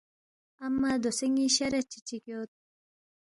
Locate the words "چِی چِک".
1.91-2.23